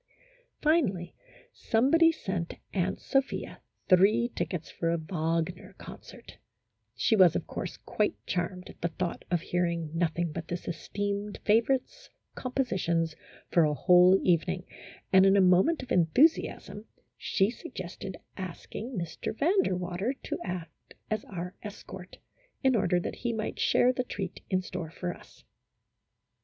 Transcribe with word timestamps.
Finally, 0.63 1.13
somebody 1.53 2.11
sent 2.11 2.55
Aunt 2.73 2.99
Sophia 2.99 3.61
three 3.87 4.31
tickets 4.35 4.71
for 4.71 4.89
a 4.89 4.97
Wagner 4.97 5.75
concert; 5.77 6.39
she 6.95 7.15
was, 7.15 7.35
of 7.35 7.45
course, 7.45 7.77
quite 7.77 8.15
charmed 8.25 8.71
at 8.71 8.81
the 8.81 8.87
thought 8.87 9.23
of 9.29 9.41
hearing 9.41 9.91
nothing 9.95 10.31
but 10.31 10.47
this 10.47 10.67
esteemed 10.67 11.37
favorite's 11.45 12.09
compositions 12.33 13.13
for 13.51 13.63
a 13.63 13.75
whole 13.75 14.17
even 14.23 14.45
28 14.45 14.57
A 14.57 14.61
HYPOCRITICAL 14.63 14.85
ROMANCE. 14.85 15.13
ing, 15.13 15.17
and 15.19 15.25
in 15.27 15.37
a 15.37 15.51
moment 15.55 15.83
of 15.83 15.91
enthusiasm 15.91 16.85
she 17.15 17.51
suggested 17.51 18.17
asking 18.35 18.97
Mr. 18.97 19.37
Van 19.37 19.61
der 19.61 19.75
Water 19.75 20.13
to 20.23 20.39
act 20.43 20.95
as 21.11 21.23
our 21.25 21.53
escort, 21.61 22.17
in 22.63 22.75
order 22.75 22.99
that 22.99 23.17
he 23.17 23.31
might 23.33 23.59
share 23.59 23.93
the 23.93 24.03
treat 24.03 24.41
in 24.49 24.63
store 24.63 24.89
for 24.89 25.13
us. 25.13 25.43